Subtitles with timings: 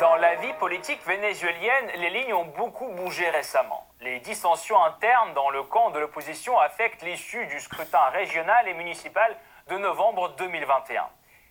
[0.00, 3.84] Dans la vie politique vénézuélienne, les lignes ont beaucoup bougé récemment.
[4.00, 9.36] Les dissensions internes dans le camp de l'opposition affectent l'issue du scrutin régional et municipal
[9.66, 11.04] de novembre 2021.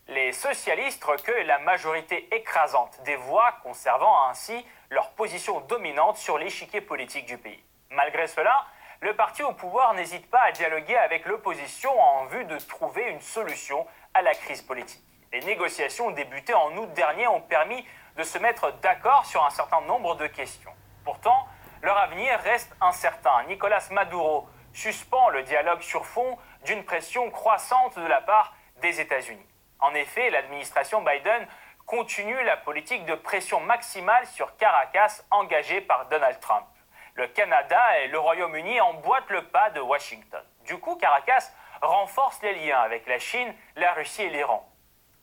[0.08, 6.80] Les socialistes recueillent la majorité écrasante des voix, conservant ainsi leur position dominante sur l'échiquier
[6.80, 7.62] politique du pays.
[7.90, 8.66] Malgré cela,
[9.02, 13.22] le parti au pouvoir n'hésite pas à dialoguer avec l'opposition en vue de trouver une
[13.22, 15.04] solution à la crise politique.
[15.34, 17.86] Les négociations débutées en août dernier ont permis
[18.18, 20.74] de se mettre d'accord sur un certain nombre de questions.
[21.06, 21.48] Pourtant,
[21.84, 23.44] leur avenir reste incertain.
[23.48, 29.48] Nicolas Maduro suspend le dialogue sur fond d'une pression croissante de la part des États-Unis.
[29.80, 31.48] En effet, l'administration Biden
[31.86, 36.66] continue la politique de pression maximale sur Caracas engagée par Donald Trump.
[37.14, 40.44] Le Canada et le Royaume-Uni emboîtent le pas de Washington.
[40.66, 44.68] Du coup, Caracas renforce les liens avec la Chine, la Russie et l'Iran.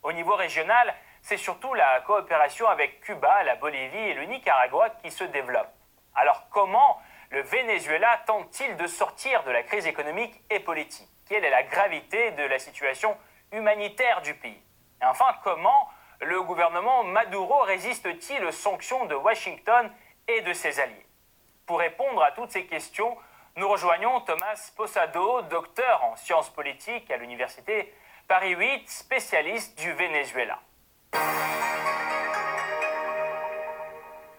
[0.03, 5.11] Au niveau régional, c'est surtout la coopération avec Cuba, la Bolivie et le Nicaragua qui
[5.11, 5.71] se développe.
[6.15, 11.09] Alors comment le Venezuela tente-t-il de sortir de la crise économique et politique?
[11.27, 13.17] Quelle est la gravité de la situation
[13.53, 14.63] humanitaire du pays?
[15.01, 15.89] Et enfin, comment
[16.21, 19.91] le gouvernement Maduro résiste-t-il aux sanctions de Washington
[20.29, 21.07] et de ses alliés?
[21.65, 23.17] Pour répondre à toutes ces questions,
[23.57, 27.95] nous rejoignons Thomas Posado, docteur en sciences politiques à l'université
[28.29, 30.61] Paris 8, spécialiste du Venezuela.
[31.15, 31.54] Bye.